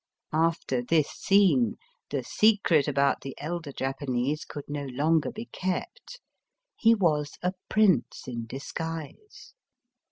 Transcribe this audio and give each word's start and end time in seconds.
After 0.33 0.81
this 0.81 1.11
scene 1.11 1.75
the 2.09 2.23
secret 2.23 2.87
about 2.87 3.21
the 3.21 3.35
elder 3.37 3.71
Japanese 3.71 4.45
could 4.45 4.63
no 4.67 4.85
longer 4.87 5.29
be 5.31 5.45
kept. 5.45 6.19
He 6.75 6.95
was 6.95 7.37
a 7.43 7.53
prince 7.69 8.23
in 8.27 8.47
disguise. 8.47 9.53